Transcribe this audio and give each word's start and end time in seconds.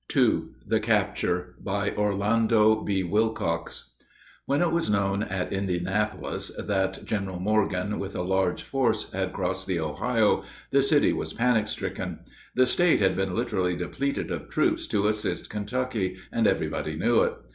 II. 0.17 0.45
THE 0.65 0.79
CAPTURE 0.79 1.57
BY 1.63 1.91
ORLANDO 1.91 2.81
B. 2.83 3.03
WILLCOX 3.03 3.91
When 4.47 4.63
it 4.63 4.71
was 4.71 4.89
known 4.89 5.21
at 5.21 5.53
Indianapolis 5.53 6.51
that 6.57 7.05
General 7.05 7.39
Morgan, 7.39 7.99
with 7.99 8.15
a 8.15 8.23
large 8.23 8.63
force, 8.63 9.11
had 9.11 9.31
crossed 9.31 9.67
the 9.67 9.79
Ohio, 9.79 10.43
the 10.71 10.81
city 10.81 11.13
was 11.13 11.33
panic 11.33 11.67
stricken. 11.67 12.17
The 12.55 12.65
State 12.65 12.99
had 12.99 13.15
been 13.15 13.35
literally 13.35 13.75
depleted 13.75 14.31
of 14.31 14.49
troops 14.49 14.87
to 14.87 15.07
assist 15.07 15.51
Kentucky, 15.51 16.17
and 16.31 16.47
everybody 16.47 16.95
knew 16.95 17.21
it. 17.21 17.35